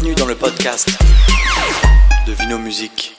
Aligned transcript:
Bienvenue 0.00 0.14
dans 0.14 0.26
le 0.26 0.36
podcast 0.36 0.96
de 2.24 2.32
Vino 2.32 2.56
Musique. 2.56 3.16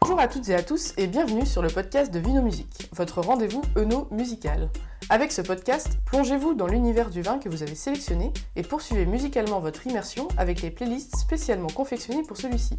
Bonjour 0.00 0.18
à 0.18 0.26
toutes 0.26 0.48
et 0.48 0.54
à 0.56 0.62
tous 0.64 0.92
et 0.96 1.06
bienvenue 1.06 1.46
sur 1.46 1.62
le 1.62 1.68
podcast 1.68 2.12
de 2.12 2.18
Vino 2.18 2.42
Musique, 2.42 2.88
votre 2.90 3.20
rendez-vous 3.20 3.62
Eno 3.76 4.08
musical. 4.10 4.70
Avec 5.08 5.30
ce 5.30 5.40
podcast, 5.40 5.98
plongez-vous 6.06 6.54
dans 6.54 6.66
l'univers 6.66 7.10
du 7.10 7.22
vin 7.22 7.38
que 7.38 7.48
vous 7.48 7.62
avez 7.62 7.76
sélectionné 7.76 8.32
et 8.56 8.62
poursuivez 8.62 9.06
musicalement 9.06 9.60
votre 9.60 9.86
immersion 9.86 10.26
avec 10.36 10.62
les 10.62 10.72
playlists 10.72 11.14
spécialement 11.14 11.68
confectionnées 11.68 12.24
pour 12.24 12.38
celui-ci. 12.38 12.76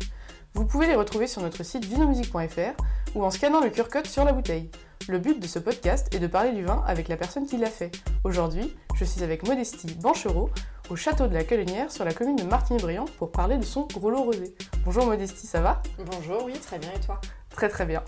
Vous 0.53 0.65
pouvez 0.65 0.85
les 0.85 0.95
retrouver 0.95 1.27
sur 1.27 1.41
notre 1.41 1.63
site 1.63 1.85
vinomusique.fr 1.85 2.83
ou 3.15 3.23
en 3.23 3.31
scannant 3.31 3.61
le 3.61 3.69
QR 3.69 3.87
code 3.89 4.07
sur 4.07 4.25
la 4.25 4.33
bouteille. 4.33 4.69
Le 5.07 5.19
but 5.19 5.39
de 5.39 5.45
ce 5.45 5.59
podcast 5.59 6.15
est 6.15 6.19
de 6.19 6.25
parler 6.25 6.51
du 6.51 6.63
vin 6.63 6.83
avec 6.87 7.09
la 7.09 7.15
personne 7.15 7.45
qui 7.45 7.57
l'a 7.57 7.69
fait. 7.69 7.91
Aujourd'hui, 8.23 8.75
je 8.95 9.05
suis 9.05 9.23
avec 9.23 9.47
Modestie 9.47 9.93
Banchereau 10.01 10.49
au 10.89 10.95
château 10.95 11.27
de 11.27 11.33
la 11.35 11.43
Colonière 11.43 11.91
sur 11.91 12.05
la 12.05 12.11
commune 12.11 12.37
de 12.37 12.43
Martigny-Briand 12.43 13.05
pour 13.19 13.31
parler 13.31 13.57
de 13.57 13.63
son 13.63 13.85
gros 13.93 14.09
lot 14.09 14.23
rosé. 14.23 14.55
Bonjour 14.83 15.05
Modestie, 15.05 15.45
ça 15.45 15.61
va? 15.61 15.83
Bonjour, 15.99 16.43
oui, 16.45 16.53
très 16.53 16.79
bien, 16.79 16.89
et 16.91 16.99
toi? 17.05 17.21
Très 17.51 17.69
très 17.69 17.85
bien. 17.85 18.03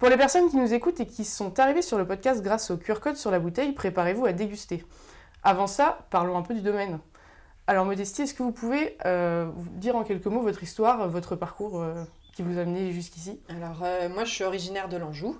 Pour 0.00 0.08
les 0.08 0.16
personnes 0.16 0.50
qui 0.50 0.56
nous 0.56 0.74
écoutent 0.74 0.98
et 0.98 1.06
qui 1.06 1.24
sont 1.24 1.60
arrivées 1.60 1.82
sur 1.82 1.98
le 1.98 2.06
podcast 2.06 2.42
grâce 2.42 2.72
au 2.72 2.78
QR 2.78 2.98
code 3.00 3.16
sur 3.16 3.30
la 3.30 3.38
bouteille, 3.38 3.70
préparez-vous 3.70 4.26
à 4.26 4.32
déguster. 4.32 4.84
Avant 5.44 5.68
ça, 5.68 6.06
parlons 6.10 6.36
un 6.36 6.42
peu 6.42 6.54
du 6.54 6.62
domaine. 6.62 6.98
Alors 7.68 7.84
Modestie, 7.84 8.22
est-ce 8.22 8.34
que 8.34 8.42
vous 8.42 8.52
pouvez 8.52 8.98
euh, 9.06 9.48
vous 9.54 9.70
dire 9.70 9.94
en 9.94 10.02
quelques 10.02 10.26
mots 10.26 10.42
votre 10.42 10.64
histoire, 10.64 11.08
votre 11.08 11.36
parcours 11.36 11.80
euh, 11.80 12.02
qui 12.34 12.42
vous 12.42 12.58
a 12.58 12.62
amené 12.62 12.90
jusqu'ici? 12.90 13.40
Alors 13.48 13.78
euh, 13.82 14.08
moi 14.08 14.24
je 14.24 14.30
suis 14.30 14.44
originaire 14.44 14.88
de 14.88 14.96
l'Anjou, 14.96 15.38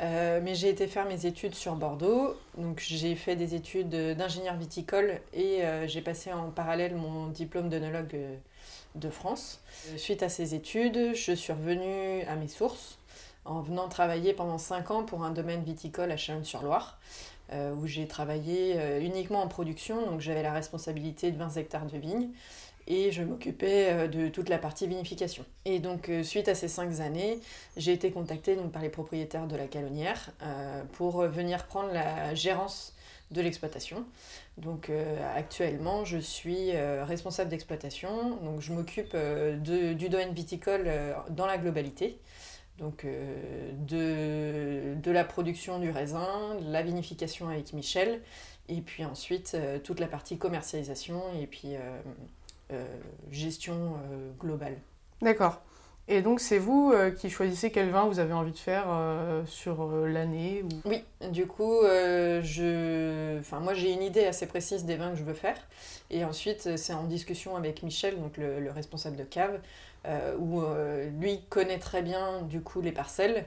euh, 0.00 0.40
mais 0.42 0.54
j'ai 0.54 0.68
été 0.68 0.86
faire 0.86 1.06
mes 1.06 1.26
études 1.26 1.54
sur 1.54 1.74
Bordeaux. 1.74 2.36
Donc 2.56 2.80
j'ai 2.86 3.14
fait 3.16 3.36
des 3.36 3.54
études 3.54 3.90
d'ingénieur 3.90 4.56
viticole 4.56 5.20
et 5.32 5.64
euh, 5.64 5.86
j'ai 5.88 6.00
passé 6.02 6.32
en 6.32 6.50
parallèle 6.50 6.94
mon 6.94 7.26
diplôme 7.28 7.68
d'œnologue 7.68 8.14
euh, 8.14 8.36
de 8.94 9.10
France. 9.10 9.60
Euh, 9.88 9.96
Suite 9.96 10.22
à 10.22 10.28
ces 10.28 10.54
études, 10.54 11.14
je 11.14 11.32
suis 11.32 11.52
revenue 11.52 12.22
à 12.28 12.36
mes 12.36 12.48
sources 12.48 12.98
en 13.44 13.60
venant 13.62 13.88
travailler 13.88 14.34
pendant 14.34 14.58
5 14.58 14.90
ans 14.90 15.04
pour 15.04 15.24
un 15.24 15.30
domaine 15.30 15.62
viticole 15.64 16.10
à 16.12 16.16
Chalonnes-sur-Loire. 16.16 16.98
euh, 17.52 17.74
où 17.74 17.86
j'ai 17.86 18.06
travaillé 18.06 18.74
euh, 18.76 19.00
uniquement 19.00 19.42
en 19.42 19.48
production, 19.48 20.04
donc 20.06 20.20
j'avais 20.20 20.42
la 20.42 20.52
responsabilité 20.52 21.30
de 21.32 21.38
20 21.38 21.56
hectares 21.56 21.86
de 21.86 21.96
vignes 21.96 22.28
et 22.88 23.12
je 23.12 23.22
m'occupais 23.22 23.90
euh, 23.90 24.08
de 24.08 24.28
toute 24.28 24.48
la 24.48 24.58
partie 24.58 24.86
vinification. 24.86 25.44
Et 25.66 25.78
donc 25.78 26.08
euh, 26.08 26.22
suite 26.22 26.48
à 26.48 26.54
ces 26.54 26.68
5 26.68 27.00
années, 27.00 27.38
j'ai 27.76 27.92
été 27.92 28.10
contactée 28.10 28.56
donc, 28.56 28.72
par 28.72 28.82
les 28.82 28.88
propriétaires 28.88 29.46
de 29.46 29.56
la 29.56 29.66
calonnière 29.66 30.30
euh, 30.42 30.82
pour 30.94 31.20
venir 31.22 31.66
prendre 31.66 31.92
la 31.92 32.34
gérance 32.34 32.94
de 33.30 33.42
l'exploitation. 33.42 34.06
Donc 34.56 34.90
actuellement, 35.36 36.06
je 36.06 36.16
suis 36.16 36.72
responsable 36.72 37.50
d'exploitation, 37.50 38.36
donc 38.42 38.62
je 38.62 38.72
m'occupe 38.72 39.14
du 39.14 40.08
domaine 40.08 40.32
viticole 40.32 40.90
dans 41.28 41.44
la 41.46 41.58
globalité. 41.58 42.18
Donc 42.78 43.04
de, 43.06 44.94
de 44.94 45.10
la 45.10 45.24
production 45.24 45.78
du 45.78 45.90
raisin, 45.90 46.56
de 46.58 46.72
la 46.72 46.82
vinification 46.82 47.50
avec 47.50 47.74
Michel, 47.74 48.22
et 48.70 48.80
puis 48.80 49.04
ensuite 49.04 49.54
toute 49.84 50.00
la 50.00 50.06
partie 50.06 50.38
commercialisation 50.38 51.22
et 51.38 51.46
puis 51.46 51.76
gestion 53.30 53.74
euh, 53.74 54.30
globale. 54.38 54.76
D'accord. 55.22 55.60
Et 56.10 56.22
donc 56.22 56.40
c'est 56.40 56.58
vous 56.58 56.90
euh, 56.94 57.10
qui 57.10 57.28
choisissez 57.28 57.70
quel 57.70 57.90
vin 57.90 58.06
vous 58.06 58.18
avez 58.18 58.32
envie 58.32 58.52
de 58.52 58.58
faire 58.58 58.86
euh, 58.88 59.44
sur 59.44 59.82
euh, 59.82 60.08
l'année 60.08 60.62
ou... 60.62 60.88
Oui, 60.88 61.04
du 61.30 61.46
coup, 61.46 61.80
euh, 61.82 62.40
je... 62.42 63.38
enfin, 63.40 63.60
moi 63.60 63.74
j'ai 63.74 63.92
une 63.92 64.02
idée 64.02 64.24
assez 64.24 64.46
précise 64.46 64.86
des 64.86 64.96
vins 64.96 65.10
que 65.10 65.16
je 65.16 65.24
veux 65.24 65.34
faire. 65.34 65.58
Et 66.10 66.24
ensuite, 66.24 66.66
euh, 66.66 66.76
c'est 66.78 66.94
en 66.94 67.04
discussion 67.04 67.56
avec 67.56 67.82
Michel, 67.82 68.18
donc 68.18 68.38
le, 68.38 68.58
le 68.58 68.70
responsable 68.70 69.16
de 69.16 69.24
cave, 69.24 69.60
euh, 70.06 70.34
où 70.38 70.62
euh, 70.62 71.10
lui 71.20 71.42
connaît 71.50 71.78
très 71.78 72.00
bien 72.00 72.40
du 72.40 72.62
coup 72.62 72.80
les 72.80 72.92
parcelles, 72.92 73.44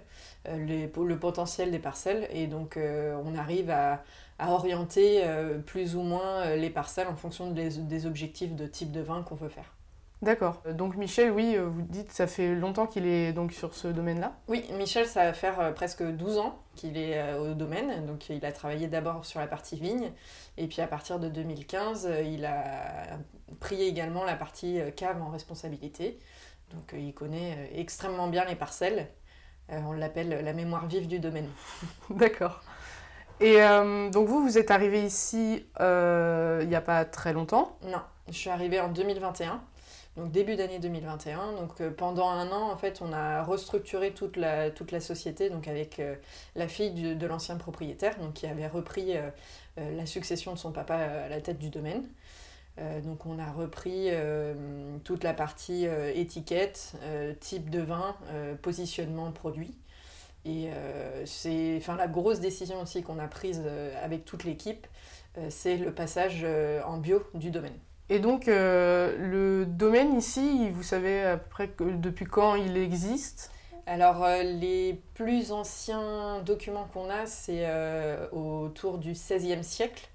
euh, 0.47 0.63
les- 0.63 0.91
le 0.95 1.17
potentiel 1.17 1.71
des 1.71 1.79
parcelles. 1.79 2.27
Et 2.31 2.45
donc, 2.45 2.77
euh, 2.77 3.17
on 3.25 3.35
arrive 3.35 3.71
à, 3.71 4.03
à 4.41 4.49
orienter 4.51 5.21
euh, 5.23 5.59
plus 5.59 5.95
ou 5.95 6.01
moins 6.01 6.41
euh, 6.41 6.55
les 6.55 6.71
parcelles 6.71 7.07
en 7.07 7.15
fonction 7.15 7.51
des, 7.51 7.69
des 7.69 8.05
objectifs 8.07 8.55
de 8.55 8.65
type 8.65 8.91
de 8.91 8.99
vin 8.99 9.21
qu'on 9.21 9.35
veut 9.35 9.49
faire. 9.49 9.75
D'accord. 10.23 10.63
Euh, 10.65 10.73
Donc 10.73 10.97
Michel, 10.97 11.31
oui, 11.31 11.55
vous 11.57 11.83
dites 11.83 12.11
ça 12.11 12.25
fait 12.25 12.55
longtemps 12.55 12.87
qu'il 12.87 13.05
est 13.05 13.33
donc 13.33 13.53
sur 13.53 13.75
ce 13.75 13.87
domaine-là? 13.87 14.33
Oui, 14.47 14.65
Michel, 14.73 15.05
ça 15.05 15.25
va 15.25 15.33
faire 15.33 15.73
presque 15.75 16.03
12 16.03 16.39
ans 16.39 16.59
qu'il 16.75 16.97
est 16.97 17.33
au 17.35 17.53
domaine. 17.53 18.07
Donc, 18.07 18.29
il 18.29 18.43
a 18.43 18.51
travaillé 18.51 18.87
d'abord 18.87 19.25
sur 19.25 19.39
la 19.39 19.47
partie 19.47 19.77
vigne. 19.77 20.11
Et 20.57 20.67
puis, 20.67 20.81
à 20.81 20.87
partir 20.87 21.19
de 21.19 21.29
2015, 21.29 22.07
euh, 22.07 22.21
il 22.21 22.45
a 22.45 23.19
pris 23.59 23.81
également 23.83 24.23
la 24.23 24.35
partie 24.35 24.79
cave 24.95 25.21
en 25.21 25.29
responsabilité. 25.29 26.19
Donc, 26.73 26.95
il 26.97 27.13
connaît 27.13 27.69
extrêmement 27.75 28.27
bien 28.27 28.45
les 28.45 28.55
parcelles. 28.55 29.07
On 29.69 29.91
l'appelle 29.91 30.43
la 30.43 30.53
mémoire 30.53 30.87
vive 30.87 31.07
du 31.07 31.19
domaine. 31.19 31.47
D'accord. 32.09 32.63
Et 33.41 33.59
euh, 33.63 34.09
donc 34.11 34.27
vous, 34.27 34.43
vous 34.43 34.59
êtes 34.59 34.69
arrivé 34.69 35.03
ici 35.03 35.65
euh, 35.79 36.59
il 36.61 36.69
n'y 36.69 36.75
a 36.75 36.81
pas 36.81 37.05
très 37.05 37.33
longtemps. 37.33 37.75
Non, 37.83 38.01
je 38.27 38.33
suis 38.33 38.51
arrivée 38.51 38.79
en 38.79 38.89
2021. 38.89 39.59
Donc 40.15 40.31
début 40.31 40.55
d'année 40.55 40.77
2021. 40.77 41.53
Donc 41.53 41.81
euh, 41.81 41.89
pendant 41.89 42.29
un 42.29 42.51
an, 42.51 42.69
en 42.71 42.75
fait, 42.75 43.01
on 43.01 43.11
a 43.11 43.41
restructuré 43.41 44.11
toute 44.11 44.37
la, 44.37 44.69
toute 44.69 44.91
la 44.91 44.99
société, 44.99 45.49
donc 45.49 45.67
avec 45.67 45.99
la 46.55 46.67
fille 46.67 47.15
de 47.15 47.27
l'ancien 47.27 47.55
propriétaire, 47.55 48.19
donc 48.19 48.33
qui 48.33 48.45
avait 48.45 48.67
repris 48.67 49.15
la 49.77 50.05
succession 50.05 50.53
de 50.53 50.59
son 50.59 50.71
papa 50.71 50.95
à 50.95 51.29
la 51.29 51.41
tête 51.41 51.57
du 51.57 51.69
domaine. 51.69 52.03
Donc 53.03 53.25
on 53.25 53.39
a 53.39 53.51
repris 53.51 54.09
toute 55.03 55.23
la 55.23 55.33
partie 55.33 55.87
étiquette, 56.13 56.93
type 57.39 57.69
de 57.69 57.81
vin, 57.81 58.15
positionnement 58.61 59.31
produit. 59.31 59.73
Et 60.45 60.69
euh, 60.69 61.23
c'est 61.25 61.75
enfin, 61.77 61.95
la 61.95 62.07
grosse 62.07 62.39
décision 62.39 62.81
aussi 62.81 63.03
qu'on 63.03 63.19
a 63.19 63.27
prise 63.27 63.61
euh, 63.65 63.93
avec 64.03 64.25
toute 64.25 64.43
l'équipe, 64.43 64.87
euh, 65.37 65.47
c'est 65.49 65.77
le 65.77 65.93
passage 65.93 66.45
en 66.85 66.97
bio 66.97 67.23
du 67.33 67.51
domaine. 67.51 67.77
Et 68.09 68.19
donc 68.19 68.47
le 68.47 69.65
domaine 69.65 70.17
ici, 70.17 70.69
vous 70.71 70.83
savez 70.83 71.23
à 71.23 71.37
peu 71.37 71.49
près 71.49 71.67
que- 71.69 71.83
depuis 71.95 72.25
quand 72.25 72.55
il 72.55 72.75
existe? 72.77 73.51
Alors, 73.87 74.23
euh, 74.23 74.43
les 74.43 75.01
plus 75.15 75.51
anciens 75.51 76.41
documents 76.45 76.87
qu'on 76.93 77.09
a, 77.09 77.25
c'est 77.25 77.65
euh, 77.65 78.27
autour 78.31 78.97
du 78.97 79.15
XVIe 79.15 79.63
siècle. 79.63 80.07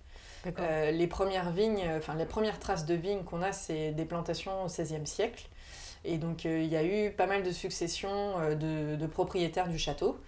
Euh, 0.58 0.90
les 0.92 1.06
premières 1.08 1.50
vignes, 1.50 1.84
enfin 1.96 2.14
les 2.14 2.24
premières 2.24 2.58
traces 2.60 2.86
de 2.86 2.94
vignes 2.94 3.24
qu'on 3.24 3.42
a, 3.42 3.52
c'est 3.52 3.90
des 3.92 4.04
plantations 4.04 4.64
au 4.64 4.68
XVIe 4.68 5.06
siècle. 5.06 5.48
Et 6.06 6.18
donc, 6.18 6.46
euh, 6.46 6.60
il 6.62 6.68
y 6.68 6.76
a 6.76 6.84
eu 6.84 7.10
pas 7.10 7.26
mal 7.26 7.42
de 7.42 7.50
successions 7.50 8.38
euh, 8.38 8.54
de, 8.54 8.96
de 8.96 9.06
propriétaires 9.06 9.68
du 9.68 9.78
château. 9.78 10.18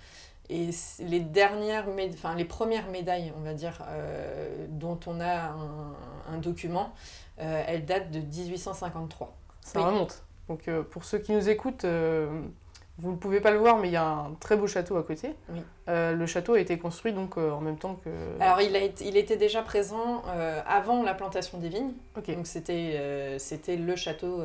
Et 0.51 0.71
les 1.01 1.21
dernières, 1.21 1.85
enfin 2.15 2.35
les 2.35 2.47
premières 2.47 2.89
médailles, 2.89 3.33
on 3.39 3.43
va 3.43 3.53
dire, 3.53 3.83
euh, 3.89 4.67
dont 4.71 4.99
on 5.07 5.21
a 5.21 5.51
un, 5.51 5.95
un 6.35 6.39
document, 6.39 6.95
euh, 7.41 7.63
elles 7.67 7.85
datent 7.85 8.11
de 8.11 8.21
1853. 8.21 9.37
Ça 9.61 9.79
oui. 9.79 9.85
remonte. 9.87 10.23
Donc 10.49 10.67
euh, 10.69 10.83
pour 10.83 11.05
ceux 11.05 11.19
qui 11.19 11.33
nous 11.33 11.51
écoutent, 11.51 11.85
vous 11.85 13.11
ne 13.13 13.17
pouvez 13.17 13.41
pas 13.43 13.51
le 13.51 13.59
voir, 13.59 13.77
mais 13.77 13.89
il 13.89 13.93
y 13.93 13.97
a 13.97 14.07
un 14.09 14.33
très 14.41 14.57
beau 14.57 14.67
château 14.67 14.97
à 14.97 15.03
côté. 15.03 15.35
Oui. 15.51 15.61
Le 15.87 16.25
château 16.27 16.55
a 16.55 16.61
été 16.61 16.79
construit 16.79 17.13
donc 17.13 17.37
en 17.37 17.61
même 17.61 17.77
temps 17.79 17.97
que. 18.03 18.09
Alors, 18.41 18.63
il, 18.63 18.75
a 18.75 18.81
été- 18.81 19.07
il 19.07 19.19
était 19.19 19.37
déjà 19.37 19.61
présent 19.63 20.23
avant 20.67 21.03
la 21.03 21.13
plantation 21.13 21.59
des 21.59 21.69
vignes. 21.69 21.93
ok. 22.17 22.35
Donc 22.35 22.47
c'était 22.47 23.37
c'était 23.39 23.77
le 23.77 23.95
château 23.97 24.43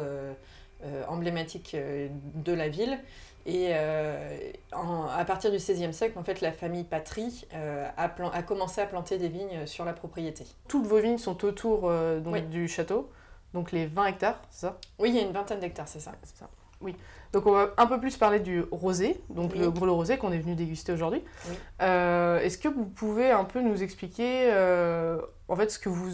emblématique 1.07 1.73
euh, 1.75 2.07
de 2.35 2.53
la 2.53 2.69
ville. 2.69 2.97
Et 3.45 3.67
euh, 3.71 4.37
en- 4.71 5.05
à 5.07 5.25
partir 5.25 5.51
du 5.51 5.57
XVIe 5.57 5.93
siècle, 5.93 6.17
en 6.17 6.23
fait, 6.23 6.39
la 6.39 6.53
famille 6.53 6.85
Patry 6.85 7.45
euh, 7.53 7.87
a, 7.97 8.07
plan- 8.07 8.29
a 8.29 8.41
commencé 8.41 8.79
à 8.79 8.85
planter 8.85 9.17
des 9.17 9.27
vignes 9.27 9.65
sur 9.65 9.83
la 9.83 9.91
propriété. 9.93 10.45
Toutes 10.69 10.85
vos 10.87 10.99
vignes 10.99 11.17
sont 11.17 11.43
autour 11.43 11.89
euh, 11.89 12.21
donc, 12.21 12.33
Oui. 12.35 12.41
du 12.43 12.69
château, 12.69 13.09
donc 13.53 13.73
les 13.73 13.85
20 13.85 14.05
hectares, 14.05 14.39
c'est 14.49 14.61
ça? 14.67 14.77
Oui, 14.97 15.09
il 15.09 15.15
y 15.15 15.19
a 15.19 15.23
une 15.23 15.33
vingtaine 15.33 15.59
d'hectares, 15.59 15.89
c'est 15.89 15.99
ça. 15.99 16.13
Ça. 16.39 16.47
Oui. 16.79 16.95
Donc 17.33 17.45
on 17.47 17.51
va 17.51 17.71
un 17.77 17.85
peu 17.87 17.99
plus 17.99 18.15
parler 18.15 18.39
du 18.39 18.61
rosé, 18.71 19.19
donc 19.29 19.51
Oui. 19.53 19.59
le 19.59 19.71
gros 19.71 19.93
rosé 19.93 20.17
qu'on 20.17 20.31
est 20.31 20.37
venu 20.39 20.55
déguster 20.55 20.93
aujourd'hui. 20.93 21.21
Oui. 21.49 21.55
Euh, 21.81 22.39
Est-ce 22.39 22.57
que 22.57 22.67
vous 22.69 22.85
pouvez 22.85 23.31
un 23.31 23.43
peu 23.43 23.59
nous 23.61 23.83
expliquer 23.83 24.49
euh, 24.53 25.17
en 25.49 25.55
fait 25.57 25.69
ce 25.69 25.79
que 25.79 25.89
vous 25.89 26.11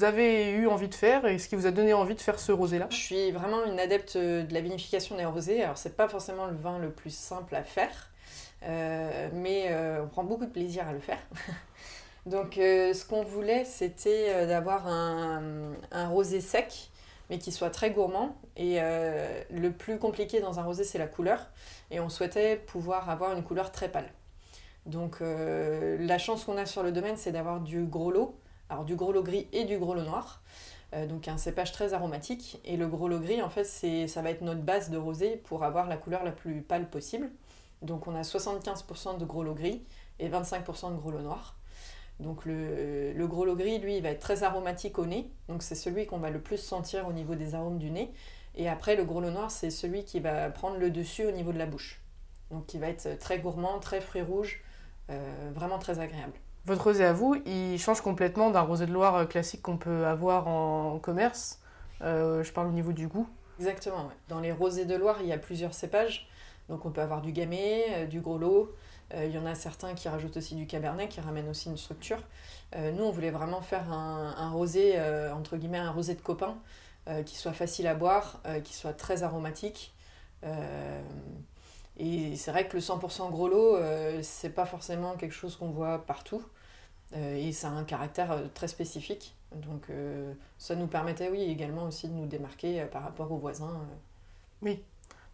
avez 0.00 0.50
eu 0.50 0.66
envie 0.66 0.88
de 0.88 0.94
faire 0.94 1.26
et 1.26 1.38
ce 1.38 1.48
qui 1.48 1.54
vous 1.54 1.66
a 1.66 1.70
donné 1.70 1.92
envie 1.92 2.14
de 2.14 2.20
faire 2.20 2.38
ce 2.38 2.52
rosé-là 2.52 2.86
Je 2.90 2.96
suis 2.96 3.30
vraiment 3.30 3.64
une 3.64 3.78
adepte 3.78 4.16
de 4.16 4.52
la 4.52 4.60
vinification 4.60 5.16
des 5.16 5.24
rosés. 5.24 5.62
Alors, 5.62 5.76
c'est 5.76 5.96
pas 5.96 6.08
forcément 6.08 6.46
le 6.46 6.56
vin 6.56 6.78
le 6.78 6.90
plus 6.90 7.14
simple 7.14 7.54
à 7.54 7.62
faire, 7.62 8.10
euh, 8.64 9.28
mais 9.34 9.66
euh, 9.70 10.02
on 10.04 10.08
prend 10.08 10.24
beaucoup 10.24 10.46
de 10.46 10.50
plaisir 10.50 10.88
à 10.88 10.92
le 10.92 11.00
faire. 11.00 11.20
Donc, 12.26 12.56
euh, 12.56 12.94
ce 12.94 13.04
qu'on 13.04 13.24
voulait, 13.24 13.64
c'était 13.64 14.26
euh, 14.28 14.46
d'avoir 14.46 14.86
un, 14.86 15.74
rosé 16.08 16.40
sec, 16.40 16.90
mais 17.30 17.38
qui 17.38 17.50
soit 17.50 17.70
très 17.70 17.90
gourmand. 17.90 18.36
Et 18.56 18.76
euh, 18.80 19.42
le 19.50 19.72
plus 19.72 19.98
compliqué 19.98 20.40
dans 20.40 20.60
un 20.60 20.62
rosé, 20.62 20.84
c'est 20.84 20.98
la 20.98 21.08
couleur. 21.08 21.48
Et 21.90 21.98
on 21.98 22.08
souhaitait 22.08 22.56
pouvoir 22.56 23.10
avoir 23.10 23.32
une 23.32 23.42
couleur 23.42 23.72
très 23.72 23.88
pâle. 23.88 24.08
Donc, 24.86 25.16
euh, 25.20 25.96
la 26.00 26.18
chance 26.18 26.44
qu'on 26.44 26.56
a 26.56 26.66
sur 26.66 26.82
le 26.82 26.92
domaine, 26.92 27.16
c'est 27.16 27.32
d'avoir 27.32 27.60
du 27.60 27.84
gros 27.84 28.12
lot 28.12 28.38
Alors 28.72 28.86
du 28.86 28.96
gros 28.96 29.12
lot 29.12 29.22
gris 29.22 29.48
et 29.52 29.64
du 29.64 29.76
gros 29.76 29.92
lot 29.92 30.04
noir. 30.04 30.40
Euh, 30.94 31.06
donc 31.06 31.28
un 31.28 31.36
cépage 31.36 31.72
très 31.72 31.92
aromatique. 31.92 32.58
Et 32.64 32.78
le 32.78 32.88
gros 32.88 33.06
lot 33.06 33.20
gris, 33.20 33.42
en 33.42 33.50
fait, 33.50 33.64
ça 33.64 34.22
va 34.22 34.30
être 34.30 34.40
notre 34.40 34.62
base 34.62 34.88
de 34.88 34.96
rosé 34.96 35.36
pour 35.36 35.62
avoir 35.62 35.88
la 35.88 35.98
couleur 35.98 36.24
la 36.24 36.32
plus 36.32 36.62
pâle 36.62 36.88
possible. 36.88 37.30
Donc 37.82 38.06
on 38.06 38.14
a 38.14 38.22
75% 38.22 39.18
de 39.18 39.24
gros 39.26 39.42
lot 39.42 39.52
gris 39.52 39.82
et 40.18 40.30
25% 40.30 40.92
de 40.92 40.96
gros 40.96 41.10
lot 41.10 41.20
noir. 41.20 41.58
Donc 42.18 42.46
le, 42.46 43.26
gros 43.26 43.44
lot 43.44 43.56
gris, 43.56 43.78
lui, 43.78 43.98
il 43.98 44.02
va 44.02 44.08
être 44.08 44.20
très 44.20 44.42
aromatique 44.42 44.98
au 44.98 45.04
nez. 45.04 45.30
Donc 45.48 45.62
c'est 45.62 45.74
celui 45.74 46.06
qu'on 46.06 46.18
va 46.18 46.30
le 46.30 46.40
plus 46.40 46.56
sentir 46.56 47.06
au 47.06 47.12
niveau 47.12 47.34
des 47.34 47.54
arômes 47.54 47.78
du 47.78 47.90
nez. 47.90 48.10
Et 48.54 48.70
après, 48.70 48.96
le 48.96 49.04
gros 49.04 49.20
lot 49.20 49.30
noir, 49.30 49.50
c'est 49.50 49.70
celui 49.70 50.04
qui 50.04 50.18
va 50.18 50.48
prendre 50.48 50.78
le 50.78 50.90
dessus 50.90 51.26
au 51.26 51.30
niveau 51.30 51.52
de 51.52 51.58
la 51.58 51.66
bouche. 51.66 52.00
Donc 52.50 52.64
qui 52.64 52.78
va 52.78 52.88
être 52.88 53.18
très 53.18 53.38
gourmand, 53.38 53.80
très 53.80 54.00
fruits 54.00 54.22
rouges, 54.22 54.62
euh, 55.10 55.50
vraiment 55.54 55.78
très 55.78 55.98
agréable. 55.98 56.38
Votre 56.64 56.84
rosé 56.84 57.04
à 57.04 57.12
vous, 57.12 57.34
il 57.44 57.78
change 57.78 58.00
complètement 58.00 58.50
d'un 58.50 58.60
rosé 58.60 58.86
de 58.86 58.92
Loire 58.92 59.28
classique 59.28 59.62
qu'on 59.62 59.76
peut 59.76 60.06
avoir 60.06 60.46
en 60.46 60.98
commerce. 60.98 61.60
Euh, 62.02 62.42
je 62.44 62.52
parle 62.52 62.68
au 62.68 62.72
niveau 62.72 62.92
du 62.92 63.08
goût. 63.08 63.28
Exactement. 63.58 64.10
Dans 64.28 64.40
les 64.40 64.52
rosés 64.52 64.84
de 64.84 64.94
Loire, 64.94 65.18
il 65.20 65.26
y 65.26 65.32
a 65.32 65.38
plusieurs 65.38 65.74
cépages. 65.74 66.28
Donc 66.68 66.84
on 66.86 66.90
peut 66.90 67.00
avoir 67.00 67.20
du 67.20 67.32
gamay, 67.32 67.84
euh, 67.90 68.06
du 68.06 68.20
gros 68.20 68.38
lot. 68.38 68.74
Euh, 69.14 69.26
il 69.26 69.34
y 69.34 69.38
en 69.38 69.46
a 69.46 69.54
certains 69.54 69.94
qui 69.94 70.08
rajoutent 70.08 70.36
aussi 70.36 70.54
du 70.54 70.66
cabernet, 70.66 71.08
qui 71.08 71.20
ramènent 71.20 71.48
aussi 71.48 71.68
une 71.68 71.76
structure. 71.76 72.18
Euh, 72.76 72.92
nous, 72.92 73.04
on 73.04 73.10
voulait 73.10 73.30
vraiment 73.30 73.60
faire 73.60 73.92
un, 73.92 74.50
rosé, 74.50 74.94
euh, 74.96 75.34
entre 75.34 75.56
guillemets, 75.56 75.78
un 75.78 75.90
rosé 75.90 76.14
de 76.14 76.20
copain, 76.20 76.56
euh, 77.08 77.22
qui 77.22 77.36
soit 77.36 77.52
facile 77.52 77.86
à 77.86 77.94
boire, 77.94 78.40
euh, 78.46 78.60
qui 78.60 78.74
soit 78.74 78.94
très 78.94 79.22
aromatique. 79.22 79.94
Et 81.98 82.36
c'est 82.36 82.50
vrai 82.50 82.66
que 82.66 82.74
le 82.74 82.80
100% 82.80 83.30
gros 83.30 83.48
lot, 83.48 83.76
euh, 83.76 84.20
c'est 84.22 84.50
pas 84.50 84.64
forcément 84.66 85.14
quelque 85.16 85.34
chose 85.34 85.56
qu'on 85.56 85.70
voit 85.70 85.98
partout. 85.98 86.42
Euh, 87.14 87.36
et 87.36 87.52
ça 87.52 87.68
a 87.68 87.72
un 87.72 87.84
caractère 87.84 88.32
euh, 88.32 88.46
très 88.54 88.68
spécifique. 88.68 89.36
Donc 89.54 89.90
euh, 89.90 90.32
ça 90.58 90.74
nous 90.74 90.86
permettait, 90.86 91.28
oui, 91.28 91.42
également 91.42 91.84
aussi 91.84 92.08
de 92.08 92.14
nous 92.14 92.26
démarquer 92.26 92.84
par 92.90 93.02
rapport 93.02 93.30
aux 93.30 93.36
voisins. 93.36 93.82
euh. 93.82 93.96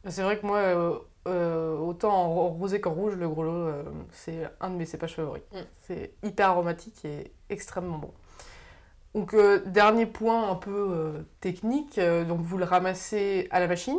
C'est 0.08 0.22
vrai 0.22 0.38
que 0.38 0.46
moi, 0.46 1.02
autant 1.26 2.12
en 2.12 2.49
rosé 2.49 2.81
qu'en 2.81 2.93
rouge, 2.94 3.14
le 3.14 3.28
gros 3.28 3.43
lot, 3.43 3.69
c'est 4.11 4.49
un 4.61 4.70
de 4.70 4.76
mes 4.76 4.87
cépages 4.87 5.14
favoris. 5.14 5.43
Mm. 5.52 5.58
C'est 5.82 6.12
hyper 6.22 6.50
aromatique 6.50 7.04
et 7.04 7.32
extrêmement 7.50 7.99
bon. 7.99 8.12
Donc, 9.14 9.37
dernier 9.66 10.06
point 10.06 10.50
un 10.50 10.54
peu 10.54 11.25
technique, 11.40 11.99
donc 11.99 12.40
vous 12.40 12.56
le 12.58 12.64
ramassez 12.64 13.49
à 13.50 13.61
la 13.61 13.66
machine. 13.66 13.99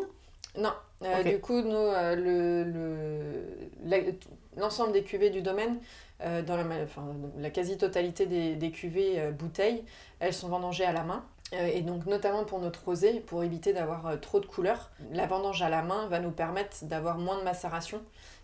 Non, 0.57 0.73
euh, 1.03 1.23
du 1.23 1.39
coup, 1.39 1.61
nous, 1.61 1.75
euh, 1.75 2.15
le- 2.15 2.63
le- 2.71 3.89
la- 3.89 4.11
l'ensemble 4.57 4.91
des 4.93 5.03
cuvées 5.03 5.29
du 5.29 5.41
domaine, 5.41 5.79
euh, 6.21 6.41
dans 6.41 6.57
la, 6.57 6.63
ma- 6.63 6.81
enfin, 6.83 7.05
la 7.37 7.49
quasi-totalité 7.49 8.25
des, 8.25 8.55
des 8.55 8.71
cuvées 8.71 9.31
bouteilles, 9.31 9.83
elles 10.19 10.33
sont 10.33 10.49
vendangées 10.49 10.85
à 10.85 10.91
la 10.91 11.03
main. 11.03 11.23
Et 11.51 11.81
donc, 11.81 12.05
notamment 12.05 12.43
pour 12.45 12.59
notre 12.59 12.85
rosé, 12.85 13.21
pour 13.21 13.43
éviter 13.43 13.73
d'avoir 13.73 14.19
trop 14.21 14.39
de 14.39 14.45
couleurs, 14.45 14.91
la 15.13 15.25
vendange 15.25 15.63
à 15.63 15.69
la 15.69 15.81
main 15.81 16.05
va 16.07 16.19
nous 16.19 16.29
permettre 16.29 16.77
d'avoir 16.83 17.17
moins 17.17 17.39
de 17.39 17.43
macération 17.43 18.01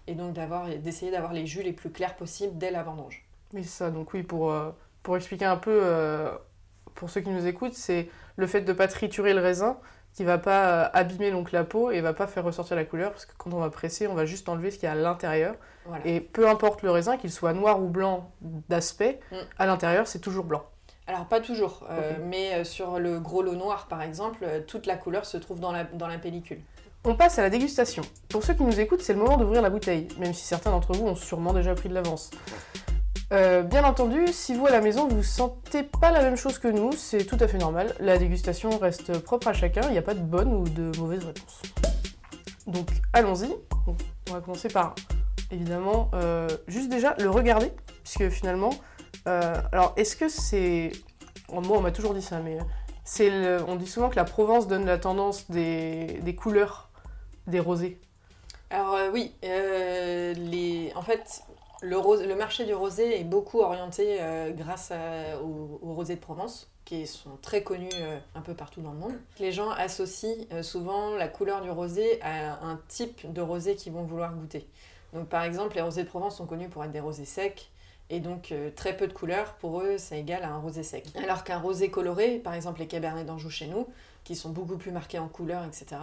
et 0.07 0.16
donc 0.16 0.34
d'avoir- 0.34 0.68
d'essayer 0.69 1.12
d'avoir 1.12 1.31
les 1.31 1.46
jus 1.46 1.62
les 1.62 1.74
plus 1.74 1.92
clairs 1.92 2.16
possibles 2.16 2.57
dès 2.57 2.72
la 2.72 2.81
vendange. 2.81 3.24
Oui, 3.54 3.63
c'est 3.63 3.69
ça. 3.69 3.92
Donc 3.92 4.13
oui, 4.13 4.24
pour, 4.24 4.52
pour 5.04 5.18
expliquer 5.18 5.46
un 5.46 5.57
peu, 5.57 5.84
pour 6.96 7.12
ceux 7.12 7.22
qui 7.22 7.30
nous 7.30 7.46
écoutent, 7.46 7.75
c'est 7.75 8.10
le 8.38 8.48
fait 8.48 8.62
de 8.62 8.72
ne 8.72 8.78
pas 8.78 8.88
triturer 8.88 9.34
le 9.36 9.42
raisin 9.42 9.78
qui 10.15 10.23
va 10.23 10.38
pas 10.38 10.85
euh, 10.85 10.89
abîmer 10.94 11.29
donc 11.29 11.51
la 11.51 11.63
peau 11.65 11.91
et 11.91 12.00
va 12.01 12.13
pas 12.13 12.25
faire 12.25 12.44
ressortir 12.45 12.75
la 12.75 12.85
couleur 12.85 13.12
parce 13.12 13.25
que 13.25 13.33
quand 13.38 13.51
on 13.53 13.59
va 13.59 13.69
presser, 13.69 14.07
on 14.07 14.15
va 14.15 14.25
juste 14.25 14.47
enlever 14.50 14.71
ce 14.71 14.77
qu'il 14.79 14.85
y 14.85 14.89
a 14.89 14.94
à 14.94 14.95
l'intérieur. 14.95 15.56
Voilà. 15.85 16.07
Et 16.07 16.21
peu 16.21 16.47
importe 16.50 16.81
le 16.81 16.89
raisin, 16.89 17.17
qu'il 17.17 17.31
soit 17.31 17.53
noir 17.53 17.81
ou 17.81 17.88
blanc 17.88 18.31
d'aspect, 18.69 19.19
Mm. 19.31 19.35
à 19.59 19.65
l'intérieur, 19.65 20.07
c'est 20.07 20.19
toujours 20.19 20.45
blanc. 20.45 20.63
Alors 21.07 21.25
pas 21.25 21.39
toujours, 21.39 21.85
euh, 21.91 22.13
mais 22.23 22.53
euh, 22.56 22.63
sur 22.63 22.97
le 22.97 23.19
gros 23.19 23.44
lot 23.44 23.53
noir 23.56 23.88
par 23.88 24.01
exemple, 24.01 24.45
toute 24.65 24.88
la 24.88 24.95
couleur 24.95 25.25
se 25.25 25.38
trouve 25.38 25.59
dans 25.59 25.71
la, 25.71 25.83
dans 25.83 26.07
la 26.07 26.18
pellicule. 26.18 26.61
On 27.03 27.15
passe 27.15 27.38
à 27.38 27.44
la 27.44 27.51
dégustation. 27.51 28.01
Pour 28.29 28.41
ceux 28.41 28.56
qui 28.56 28.63
nous 28.63 28.79
écoutent, 28.79 29.01
c'est 29.01 29.13
le 29.13 29.19
moment 29.19 29.38
d'ouvrir 29.38 29.61
la 29.61 29.69
bouteille, 29.69 30.07
même 30.18 30.33
si 30.33 30.44
certains 30.44 30.71
d'entre 30.71 30.94
vous 30.94 31.06
ont 31.06 31.15
sûrement 31.15 31.53
déjà 31.53 31.75
pris 31.75 31.89
de 31.89 31.94
l'avance. 31.94 32.31
Euh, 33.33 33.63
bien 33.63 33.83
entendu, 33.83 34.27
si 34.31 34.54
vous 34.54 34.68
à 34.68 34.72
la 34.72 34.81
maison 34.81 35.07
vous 35.07 35.24
sentez 35.24 35.81
pas 35.81 36.12
la 36.12 36.22
même 36.22 36.36
chose 36.36 36.60
que 36.60 36.68
nous, 36.68 36.92
c'est 36.92 37.25
tout 37.25 37.38
à 37.39 37.48
fait 37.48 37.57
normal. 37.57 37.95
La 38.00 38.18
dégustation 38.18 38.77
reste 38.77 39.18
propre 39.19 39.48
à 39.48 39.54
chacun, 39.54 39.81
il 39.86 39.92
n'y 39.92 39.98
a 39.98 40.04
pas 40.04 40.13
de 40.13 40.19
bonne 40.22 40.54
ou 40.54 40.63
de 40.63 40.92
mauvaise 41.00 41.25
réponse. 41.25 41.62
Donc 42.68 42.88
allons-y. 43.13 43.50
On 44.30 44.33
va 44.33 44.42
commencer 44.42 44.69
par 44.69 44.94
évidemment 45.51 46.10
euh, 46.13 46.48
juste 46.68 46.89
déjà 46.89 47.16
le 47.19 47.30
regarder, 47.30 47.72
puisque 48.04 48.30
finalement, 48.30 48.72
euh, 49.28 49.56
alors 49.71 49.94
est-ce 49.98 50.16
que 50.16 50.30
c'est, 50.30 50.92
moi 51.51 51.78
on 51.78 51.81
m'a 51.81 51.92
toujours 51.92 52.13
dit 52.13 52.21
ça, 52.21 52.39
mais 52.39 52.60
c'est 53.04 53.30
le- 53.30 53.63
on 53.68 53.75
dit 53.75 53.88
souvent 53.88 54.10
que 54.10 54.16
la 54.16 54.24
Provence 54.24 54.68
donne 54.68 54.86
la 54.86 55.00
tendance 55.00 55.50
des, 55.50 56.36
couleurs 56.38 56.89
des 57.48 57.60
rosés. 57.60 58.00
Alors 58.69 58.98
oui, 59.13 59.33
les... 59.42 60.92
en 60.95 61.01
fait, 61.04 61.44
le, 61.85 62.35
marché 62.35 62.65
du 62.65 62.73
rosé 62.73 63.19
est 63.19 63.23
beaucoup 63.23 63.59
orienté 63.59 64.17
euh, 64.19 64.51
grâce 64.51 64.91
à- 64.91 65.41
aux, 65.41 65.93
rosés 65.93 66.15
de 66.15 66.19
Provence, 66.19 66.69
qui 66.83 67.07
sont 67.07 67.37
très 67.41 67.63
connus 67.63 67.89
euh, 67.95 68.19
un 68.35 68.41
peu 68.41 68.53
partout 68.53 68.81
dans 68.81 68.91
le 68.91 68.99
monde. 68.99 69.15
Les 69.39 69.51
gens 69.51 69.69
associent 69.71 70.35
euh, 70.51 70.63
souvent 70.63 71.15
la 71.15 71.27
couleur 71.27 71.61
du 71.61 71.69
rosé 71.69 72.19
à 72.21 72.63
un 72.65 72.79
type 72.87 73.31
de 73.31 73.41
rosé 73.41 73.75
qu'ils 73.75 73.93
vont 73.93 74.03
vouloir 74.03 74.33
goûter. 74.33 74.67
Donc 75.13 75.29
par 75.29 75.43
exemple, 75.43 75.75
les 75.75 75.81
rosés 75.81 76.03
de 76.03 76.09
Provence 76.09 76.37
sont 76.37 76.45
connus 76.45 76.69
pour 76.69 76.83
être 76.83 76.91
des 76.91 76.99
rosés 76.99 77.25
secs, 77.25 77.71
et 78.09 78.19
donc 78.19 78.51
euh, 78.51 78.69
très 78.75 78.95
peu 78.95 79.07
de 79.07 79.13
couleurs, 79.13 79.53
pour 79.55 79.81
eux, 79.81 79.97
c'est 79.97 80.19
égal 80.19 80.43
à 80.43 80.49
un 80.49 80.59
rosé 80.59 80.83
sec. 80.83 81.05
Alors 81.23 81.43
qu'un 81.43 81.57
rosé 81.57 81.89
coloré, 81.89 82.37
par 82.37 82.53
exemple 82.53 82.79
les 82.79 82.87
cabernets 82.87 83.23
d'Anjou 83.23 83.49
chez 83.49 83.67
nous, 83.67 83.87
qui 84.23 84.35
sont 84.35 84.49
beaucoup 84.49 84.77
plus 84.77 84.91
marqués 84.91 85.19
en 85.19 85.27
couleurs, 85.27 85.63
etc., 85.63 86.01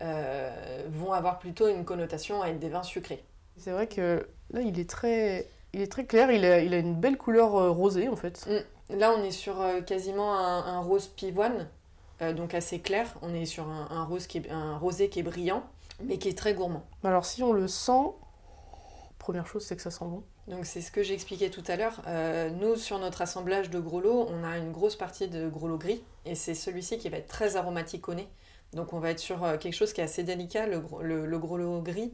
euh, 0.00 0.86
vont 0.88 1.12
avoir 1.12 1.38
plutôt 1.38 1.68
une 1.68 1.84
connotation 1.84 2.42
à 2.42 2.48
être 2.48 2.58
des 2.58 2.68
vins 2.68 2.82
sucrés. 2.82 3.22
C'est 3.56 3.70
vrai 3.70 3.86
que 3.86 4.26
là 4.50 4.60
il 4.60 4.78
est 4.78 4.88
très, 4.88 5.48
il 5.72 5.80
est 5.80 5.90
très 5.90 6.04
clair, 6.06 6.30
il 6.30 6.44
a, 6.44 6.60
il 6.60 6.74
a 6.74 6.78
une 6.78 6.94
belle 6.94 7.16
couleur 7.16 7.54
euh, 7.56 7.70
rosée 7.70 8.08
en 8.08 8.16
fait. 8.16 8.46
Là, 8.90 9.14
on 9.18 9.22
est 9.24 9.30
sur 9.30 9.60
euh, 9.62 9.80
quasiment 9.80 10.36
un, 10.38 10.58
un 10.66 10.80
rose 10.80 11.06
pivoine, 11.08 11.68
euh, 12.20 12.34
donc 12.34 12.52
assez 12.52 12.80
clair. 12.80 13.14
On 13.22 13.34
est 13.34 13.46
sur 13.46 13.66
un, 13.66 13.88
un 13.90 14.04
rose 14.04 14.26
qui 14.26 14.38
est, 14.38 14.50
un 14.50 14.76
rosé 14.76 15.08
qui 15.08 15.20
est 15.20 15.22
brillant, 15.22 15.62
mais 16.02 16.18
qui 16.18 16.28
est 16.28 16.36
très 16.36 16.52
gourmand. 16.52 16.84
Alors 17.02 17.24
si 17.24 17.42
on 17.42 17.52
le 17.52 17.66
sent, 17.66 18.12
première 19.18 19.46
chose 19.46 19.64
c'est 19.64 19.76
que 19.76 19.82
ça 19.82 19.90
sent 19.90 20.04
bon. 20.04 20.22
Donc 20.48 20.66
c'est 20.66 20.82
ce 20.82 20.90
que 20.90 21.02
j'expliquais 21.02 21.48
tout 21.48 21.64
à 21.66 21.76
l'heure. 21.76 22.02
Euh, 22.06 22.50
nous, 22.50 22.76
sur 22.76 22.98
notre 22.98 23.22
assemblage 23.22 23.70
de 23.70 23.80
gros 23.80 24.02
lots, 24.02 24.26
on 24.28 24.44
a 24.44 24.58
une 24.58 24.72
grosse 24.72 24.96
partie 24.96 25.28
de 25.28 25.48
gros 25.48 25.68
lot 25.68 25.78
gris, 25.78 26.02
et 26.26 26.34
c'est 26.34 26.54
celui-ci 26.54 26.98
qui 26.98 27.08
va 27.08 27.16
être 27.16 27.28
très 27.28 27.56
aromatique 27.56 28.06
au 28.10 28.14
nez. 28.14 28.28
Donc 28.74 28.92
on 28.92 28.98
va 28.98 29.10
être 29.12 29.20
sur 29.20 29.40
quelque 29.58 29.72
chose 29.72 29.94
qui 29.94 30.02
est 30.02 30.04
assez 30.04 30.24
délicat, 30.24 30.66
le, 30.66 30.80
gros- 30.80 31.00
le, 31.00 31.24
le 31.24 31.38
gros 31.38 31.56
lot 31.56 31.80
gris. 31.80 32.12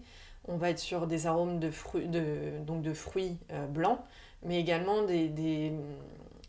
On 0.52 0.56
va 0.56 0.70
être 0.70 0.80
sur 0.80 1.06
des 1.06 1.26
arômes 1.26 1.60
de 1.60 1.70
fruits, 1.70 2.08
de, 2.08 2.58
donc 2.66 2.82
de 2.82 2.92
fruits 2.92 3.38
euh, 3.52 3.66
blancs, 3.66 4.00
mais 4.42 4.58
également 4.58 5.02
des, 5.02 5.28
des, 5.28 5.72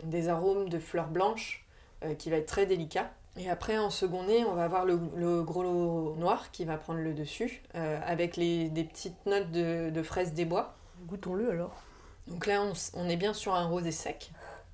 des 0.03 0.27
arômes 0.27 0.69
de 0.69 0.79
fleurs 0.79 1.07
blanches 1.07 1.65
euh, 2.03 2.15
qui 2.15 2.29
va 2.31 2.37
être 2.37 2.47
très 2.47 2.65
délicat. 2.65 3.11
Et 3.37 3.49
après, 3.49 3.77
en 3.77 3.89
second 3.89 4.23
nez, 4.23 4.43
on 4.43 4.55
va 4.55 4.65
avoir 4.65 4.85
le, 4.85 4.99
le 5.15 5.43
gros 5.43 5.63
lot 5.63 6.15
noir 6.17 6.51
qui 6.51 6.65
va 6.65 6.77
prendre 6.77 6.99
le 6.99 7.13
dessus, 7.13 7.61
euh, 7.75 7.99
avec 8.05 8.35
les, 8.35 8.69
des 8.69 8.83
petites 8.83 9.25
notes 9.25 9.51
de, 9.51 9.89
de 9.89 10.03
fraises 10.03 10.33
des 10.33 10.45
bois. 10.45 10.75
Goûtons-le 11.07 11.51
alors. 11.51 11.83
Donc 12.27 12.45
là, 12.47 12.61
on, 12.95 13.09
est 13.09 13.17
bien 13.17 13.33
sur 13.33 13.53
un 13.55 13.65
rosé 13.65 13.91
sec. 13.91 14.31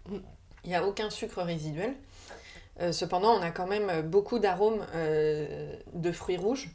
Il 0.10 0.22
n'y 0.70 0.76
a 0.76 0.86
aucun 0.86 1.10
sucre 1.10 1.42
résiduel. 1.42 1.96
Euh, 2.80 2.92
cependant, 2.92 3.34
on 3.34 3.42
a 3.42 3.52
quand 3.52 3.68
même 3.68 4.02
beaucoup 4.02 4.40
d'arômes 4.40 4.86
euh, 4.96 5.76
de 5.94 6.12
fruits 6.12 6.38
rouges. 6.38 6.72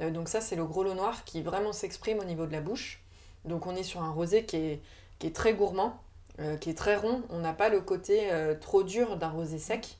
Euh, 0.00 0.10
donc 0.10 0.28
ça, 0.28 0.40
c'est 0.40 0.56
le 0.56 0.64
gros 0.64 0.84
lot 0.84 0.94
noir 0.94 1.24
qui 1.24 1.42
vraiment 1.42 1.72
s'exprime 1.72 2.18
au 2.20 2.24
niveau 2.24 2.46
de 2.46 2.52
la 2.52 2.60
bouche. 2.60 3.02
Donc 3.44 3.66
on 3.66 3.74
est 3.74 3.82
sur 3.82 4.02
un 4.02 4.10
rosé 4.10 4.44
qui 4.44 4.56
est, 4.56 4.82
qui 5.18 5.26
est 5.26 5.34
très 5.34 5.54
gourmand, 5.54 6.00
euh, 6.40 6.56
qui 6.56 6.70
est 6.70 6.78
très 6.78 6.96
rond. 6.96 7.22
On 7.30 7.38
n'a 7.38 7.52
pas 7.52 7.68
le 7.68 7.80
côté 7.80 8.30
euh, 8.30 8.54
trop 8.54 8.82
dur 8.82 9.16
d'un 9.16 9.28
rosé 9.28 9.58
sec. 9.58 9.98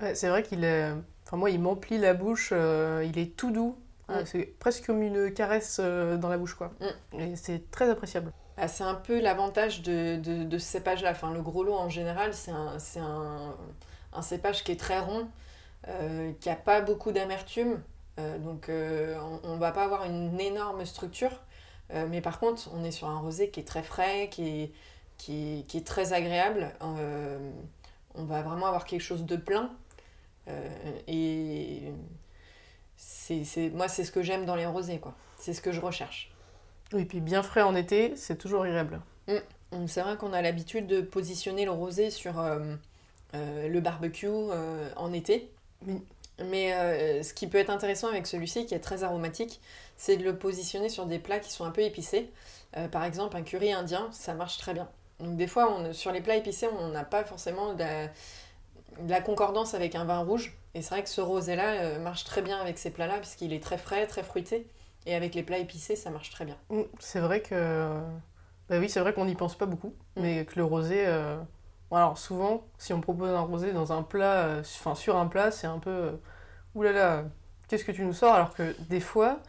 Ouais, 0.00 0.14
c'est 0.14 0.28
vrai 0.28 0.42
qu'il 0.42 0.64
est, 0.64 0.90
enfin 1.24 1.36
moi 1.38 1.50
il 1.50 1.60
m'emplit 1.60 1.98
la 1.98 2.12
bouche, 2.12 2.52
il 2.52 3.18
est 3.18 3.36
tout 3.36 3.50
doux. 3.50 3.78
Mm. 4.08 4.14
C'est 4.26 4.44
presque 4.58 4.86
comme 4.86 5.02
une 5.02 5.32
caresse 5.32 5.80
dans 5.80 6.28
la 6.28 6.36
bouche 6.36 6.54
quoi. 6.54 6.72
Mm. 6.80 7.20
Et 7.20 7.36
c'est 7.36 7.70
très 7.70 7.88
appréciable. 7.88 8.32
Ah, 8.58 8.68
c'est 8.68 8.84
un 8.84 8.94
peu 8.94 9.20
l'avantage 9.20 9.82
de, 9.82 10.16
de, 10.16 10.44
de 10.44 10.58
ce 10.58 10.66
cépage-là. 10.66 11.10
Enfin, 11.12 11.32
le 11.32 11.42
gros 11.42 11.62
lot 11.64 11.74
en 11.74 11.88
général, 11.88 12.34
c'est 12.34 12.50
un, 12.50 12.76
un, 12.96 13.54
un 14.12 14.22
cépage 14.22 14.64
qui 14.64 14.72
est 14.72 14.80
très 14.80 14.98
rond, 14.98 15.28
qui 16.40 16.48
n'a 16.48 16.56
pas 16.56 16.80
beaucoup 16.80 17.12
d'amertume. 17.12 17.80
Euh, 18.18 18.38
donc, 18.38 18.68
euh, 18.68 19.18
on 19.44 19.54
ne 19.54 19.58
va 19.60 19.72
pas 19.72 19.84
avoir 19.84 20.04
une 20.04 20.38
énorme 20.40 20.84
structure. 20.86 21.42
Euh, 21.92 22.06
mais 22.08 22.20
par 22.20 22.40
contre, 22.40 22.70
on 22.74 22.84
est 22.84 22.90
sur 22.90 23.08
un 23.08 23.18
rosé 23.18 23.50
qui 23.50 23.60
est 23.60 23.64
très 23.64 23.82
frais, 23.82 24.28
qui 24.30 24.48
est, 24.62 24.72
qui 25.18 25.60
est, 25.60 25.62
qui 25.66 25.78
est 25.78 25.86
très 25.86 26.12
agréable. 26.12 26.72
On 26.80 28.24
va 28.24 28.42
vraiment 28.42 28.66
avoir 28.66 28.84
quelque 28.86 29.02
chose 29.02 29.24
de 29.24 29.36
plein. 29.36 29.70
Et 31.08 31.92
c'est, 32.96 33.44
c'est- 33.44 33.70
moi, 33.70 33.88
c'est 33.88 34.04
ce 34.04 34.12
que 34.12 34.22
j'aime 34.22 34.44
dans 34.46 34.56
les 34.56 34.66
rosés, 34.66 34.98
quoi. 34.98 35.14
C'est 35.38 35.52
ce 35.52 35.60
que 35.60 35.72
je 35.72 35.80
recherche. 35.80 36.30
Oui, 36.92 37.04
puis 37.04 37.20
bien 37.20 37.42
frais 37.42 37.62
en 37.62 37.74
été, 37.74 38.14
c'est 38.16 38.36
toujours 38.36 38.62
agréable. 38.62 39.00
On 39.28 39.80
Donc, 39.80 39.90
C'est 39.90 40.00
vrai 40.02 40.16
qu'on 40.16 40.32
a 40.32 40.40
l'habitude 40.42 40.86
de 40.86 41.00
positionner 41.00 41.64
le 41.64 41.72
rosé 41.72 42.10
sur 42.10 42.38
euh, 42.38 42.76
euh, 43.34 43.68
le 43.68 43.80
barbecue 43.80 44.28
euh, 44.28 44.88
en 44.96 45.12
été. 45.12 45.50
Oui. 45.86 46.00
Mais 46.38 46.74
euh, 46.74 47.22
ce 47.22 47.32
qui 47.32 47.46
peut 47.46 47.58
être 47.58 47.70
intéressant 47.70 48.08
avec 48.08 48.26
celui-ci, 48.26 48.66
qui 48.66 48.74
est 48.74 48.80
très 48.80 49.04
aromatique, 49.04 49.60
c'est 49.96 50.16
de 50.18 50.24
le 50.24 50.36
positionner 50.36 50.88
sur 50.90 51.06
des 51.06 51.18
plats 51.18 51.40
qui 51.40 51.50
sont 51.52 51.64
un 51.64 51.70
peu 51.70 51.80
épicés. 51.82 52.30
Euh, 52.76 52.88
par 52.88 53.04
exemple, 53.04 53.36
un 53.36 53.42
curry 53.42 53.72
indien, 53.72 54.08
ça 54.12 54.34
marche 54.34 54.58
très 54.58 54.74
bien. 54.74 54.88
Donc 55.20 55.36
des 55.36 55.46
fois, 55.46 55.72
on- 55.72 55.92
sur 55.94 56.12
les 56.12 56.20
plats 56.20 56.36
épicés, 56.36 56.68
on 56.78 56.88
n'a 56.88 57.04
pas 57.04 57.24
forcément 57.24 57.72
de 57.72 57.78
la, 57.78 58.06
de 59.00 59.10
la 59.10 59.20
concordance 59.20 59.74
avec 59.74 59.94
un 59.94 60.04
vin 60.04 60.18
rouge. 60.20 60.56
Et 60.74 60.82
c'est 60.82 60.90
vrai 60.90 61.02
que 61.02 61.08
ce 61.08 61.20
rosé-là 61.22 61.72
euh, 61.82 61.98
marche 61.98 62.24
très 62.24 62.42
bien 62.42 62.58
avec 62.58 62.78
ces 62.78 62.90
plats-là, 62.90 63.18
puisqu'il 63.18 63.52
est 63.54 63.62
très 63.62 63.78
frais, 63.78 64.06
très 64.06 64.22
fruité. 64.22 64.66
Et 65.06 65.14
avec 65.14 65.34
les 65.34 65.42
plats 65.42 65.58
épicés, 65.58 65.96
ça 65.96 66.10
marche 66.10 66.30
très 66.30 66.44
bien. 66.44 66.56
Mm, 66.68 66.82
C'est 66.98 67.20
vrai 67.20 67.40
que. 67.40 67.98
Bah 68.68 68.78
oui, 68.78 68.90
c'est 68.90 69.00
vrai 69.00 69.14
qu'on 69.14 69.24
n'y 69.24 69.36
pense 69.36 69.56
pas 69.56 69.66
beaucoup, 69.66 69.94
Mm. 70.16 70.20
mais 70.22 70.44
que 70.44 70.56
le 70.56 70.64
rosé. 70.64 71.06
Bon, 71.90 71.96
alors 71.96 72.18
souvent, 72.18 72.66
si 72.78 72.92
on 72.92 73.00
propose 73.00 73.30
un 73.30 73.40
rosé 73.40 73.72
dans 73.72 73.92
un 73.92 74.02
plat, 74.02 74.44
euh, 74.46 74.60
enfin 74.60 74.94
sur 74.94 75.16
un 75.16 75.26
plat, 75.26 75.50
c'est 75.50 75.66
un 75.66 75.78
peu. 75.78 75.90
euh, 75.90 76.92
là, 76.92 77.24
qu'est-ce 77.68 77.84
que 77.84 77.92
tu 77.92 78.04
nous 78.04 78.12
sors? 78.12 78.34
Alors 78.34 78.54
que 78.54 78.74
des 78.88 79.00
fois, 79.00 79.40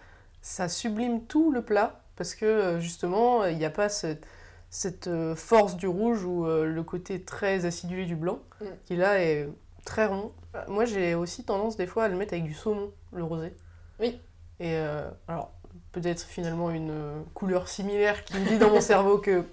ça 0.41 0.69
sublime 0.69 1.25
tout 1.25 1.51
le 1.51 1.61
plat, 1.61 2.01
parce 2.15 2.35
que 2.35 2.45
euh, 2.45 2.79
justement, 2.79 3.45
il 3.45 3.57
n'y 3.57 3.65
a 3.65 3.69
pas 3.69 3.89
cette, 3.89 4.25
cette, 4.69 5.09
force 5.35 5.75
du 5.77 5.87
rouge 5.87 6.23
ou 6.23 6.45
le 6.45 6.83
côté 6.83 7.21
très 7.23 7.65
acidulé 7.65 8.05
du 8.05 8.15
blanc, 8.15 8.39
Mm. 8.61 8.65
qui 8.85 8.95
là 8.95 9.21
est 9.21 9.47
très 9.85 10.07
rond. 10.07 10.31
Moi, 10.67 10.85
j'ai 10.85 11.15
aussi 11.15 11.43
tendance 11.43 11.77
des 11.77 11.85
fois 11.87 12.05
à 12.05 12.07
le 12.07 12.15
mettre 12.15 12.33
avec 12.33 12.45
du 12.45 12.53
saumon, 12.53 12.91
le 13.13 13.23
rosé. 13.23 13.53
Oui. 13.99 14.19
Et 14.59 14.75
euh, 14.75 15.07
alors, 15.27 15.51
peut-être 15.91 16.21
finalement 16.21 16.71
une 16.71 17.23
couleur 17.33 17.67
similaire 17.67 18.23
qui 18.25 18.37
me 18.39 18.47
dit 18.47 18.57
dans 18.57 18.71
mon 18.71 18.81
cerveau 18.81 19.19
que 19.19 19.43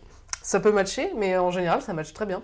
ça 0.42 0.60
peut 0.60 0.72
matcher, 0.72 1.12
mais 1.16 1.36
en 1.36 1.50
général, 1.50 1.82
ça 1.82 1.92
matche 1.92 2.12
très 2.14 2.26
bien. 2.26 2.42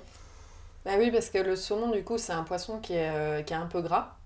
Bah 0.85 0.93
oui, 0.99 1.11
parce 1.11 1.29
que 1.31 1.39
le 1.39 1.57
saumon, 1.57 1.91
du 1.91 2.03
coup, 2.05 2.17
c'est 2.19 2.33
un 2.33 2.43
poisson 2.43 2.79
qui 2.79 2.95
est, 2.95 3.11
euh, 3.11 3.43
qui 3.43 3.53
est 3.53 3.57
un 3.57 3.67
peu 3.67 3.83
gras. 3.83 4.17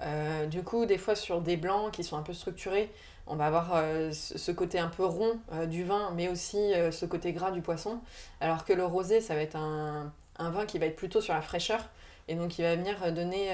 Euh, 0.00 0.46
du 0.46 0.62
coup, 0.62 0.86
des 0.86 0.98
fois, 0.98 1.14
sur 1.16 1.40
des 1.40 1.56
blancs 1.56 1.92
qui 1.92 2.04
sont 2.04 2.16
un 2.18 2.22
peu 2.22 2.34
structurés, 2.34 2.90
on 3.26 3.36
va 3.36 3.46
avoir 3.46 3.70
euh, 3.74 4.12
ce 4.12 4.52
côté 4.52 4.78
un 4.78 4.88
peu 4.88 5.04
rond 5.04 5.38
du 5.68 5.84
vin, 5.84 6.12
mais 6.14 6.28
aussi 6.28 6.72
ce 6.90 7.06
côté 7.06 7.32
gras 7.32 7.50
du 7.52 7.62
poisson. 7.62 8.00
Alors 8.40 8.64
que 8.66 8.72
le 8.74 8.84
rosé, 8.84 9.20
ça 9.22 9.34
va 9.34 9.40
être 9.40 9.56
un, 9.56 10.12
un 10.38 10.50
vin 10.50 10.66
qui 10.66 10.78
va 10.78 10.86
être 10.86 10.96
plutôt 10.96 11.22
sur 11.22 11.32
la 11.32 11.40
fraîcheur, 11.42 11.80
et 12.28 12.34
donc 12.34 12.50
qui 12.50 12.62
va 12.62 12.76
venir 12.76 13.12
donner... 13.12 13.50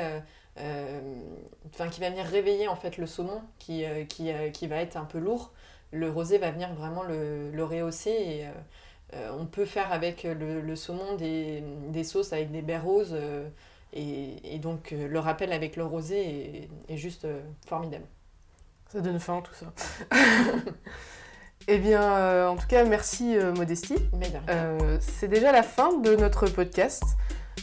Enfin, 1.72 1.88
qui 1.88 2.00
va 2.00 2.10
venir 2.10 2.24
réveiller 2.26 2.68
en 2.68 2.76
fait 2.76 2.98
le 2.98 3.06
saumon 3.06 3.40
qui, 3.58 3.84
qui, 4.08 4.30
qui 4.52 4.66
va 4.66 4.76
être 4.76 4.96
un 4.96 5.04
peu 5.04 5.18
lourd. 5.18 5.52
Le 5.92 6.10
rosé 6.10 6.38
va 6.38 6.50
venir 6.50 6.74
vraiment 6.74 7.02
le, 7.04 7.50
le 7.50 7.64
rehausser. 7.64 8.46
Euh, 9.14 9.30
on 9.38 9.46
peut 9.46 9.64
faire 9.64 9.92
avec 9.92 10.22
le, 10.22 10.60
le 10.60 10.76
saumon 10.76 11.16
des, 11.16 11.64
des 11.88 12.04
sauces 12.04 12.32
avec 12.32 12.52
des 12.52 12.62
baies 12.62 12.78
roses 12.78 13.12
euh, 13.12 13.48
et, 13.92 14.54
et 14.54 14.58
donc 14.58 14.92
euh, 14.92 15.08
le 15.08 15.18
rappel 15.18 15.52
avec 15.52 15.76
le 15.76 15.84
rosé 15.84 16.20
est, 16.20 16.68
est 16.88 16.96
juste 16.96 17.26
formidable. 17.66 18.04
Ça 18.88 19.00
donne 19.00 19.18
faim, 19.18 19.42
tout 19.42 19.54
ça. 19.54 19.66
eh 21.68 21.78
bien, 21.78 22.48
en 22.48 22.56
tout 22.56 22.66
cas, 22.66 22.84
merci 22.84 23.36
Modestie. 23.56 23.94
C'est 25.00 25.28
déjà 25.28 25.52
la 25.52 25.62
fin 25.62 25.96
de 25.96 26.16
notre 26.16 26.46
podcast. 26.48 27.04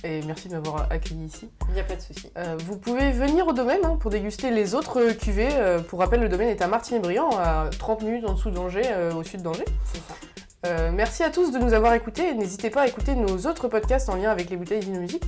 Et 0.06 0.22
merci 0.22 0.48
de 0.48 0.54
m'avoir 0.54 0.90
accueilli 0.90 1.26
ici. 1.26 1.50
Il 1.68 1.74
n'y 1.74 1.82
a 1.82 1.84
pas 1.84 1.96
de 1.98 2.02
souci. 2.02 2.32
Vous 2.60 2.78
pouvez 2.78 3.12
venir 3.12 3.46
au 3.46 3.52
domaine 3.52 3.84
hein, 3.84 3.98
pour 4.00 4.10
déguster 4.10 4.52
les 4.52 4.74
autres 4.74 5.12
cuvées. 5.18 5.50
Pour 5.90 6.00
rappel, 6.00 6.22
le 6.22 6.30
domaine 6.30 6.48
est 6.48 6.62
à 6.62 6.68
Martigny-Briand, 6.68 7.32
à 7.38 7.70
30 7.78 8.04
minutes 8.04 8.26
en 8.26 8.34
dessous 8.34 8.52
d'Angers, 8.52 8.90
au 9.14 9.24
sud 9.24 9.42
d'Angers. 9.42 9.66
C'est 9.84 10.00
ça. 10.00 10.14
Euh, 10.68 10.92
merci 10.94 11.24
à 11.24 11.30
tous 11.30 11.52
de 11.52 11.60
nous 11.60 11.74
avoir 11.74 11.94
écoutés. 11.94 12.34
N'hésitez 12.34 12.70
pas 12.70 12.82
à 12.82 12.88
écouter 12.88 13.16
nos 13.16 13.38
autres 13.48 13.68
podcasts 13.68 14.10
en 14.10 14.16
lien 14.16 14.30
avec 14.30 14.50
les 14.50 14.58
bouteilles 14.58 14.82
Vino 14.82 15.00
Musique. 15.00 15.24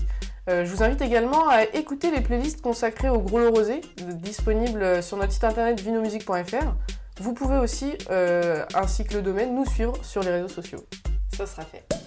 Euh, 0.50 0.66
je 0.66 0.72
vous 0.72 0.84
invite 0.84 1.02
également 1.02 1.48
à 1.48 1.64
écouter 1.64 2.12
les 2.12 2.22
playlists 2.22 2.62
consacrées 2.62 3.10
au 3.10 3.20
gros 3.20 3.40
lot 3.40 3.52
rosé, 3.52 3.82
disponibles 3.98 5.02
sur 5.02 5.18
notre 5.18 5.32
site 5.32 5.44
internet 5.44 5.80
vinomusique.fr. 5.80 6.76
Vous 7.22 7.34
pouvez 7.34 7.58
aussi, 7.58 7.94
euh, 8.10 8.66
ainsi 8.76 9.06
que 9.06 9.14
le 9.14 9.22
domaine, 9.22 9.56
nous 9.56 9.66
suivre 9.66 9.94
sur 10.04 10.24
les 10.24 10.32
réseaux 10.32 10.48
sociaux. 10.48 10.86
Ça 11.36 11.46
sera 11.46 11.64
fait. 11.64 11.99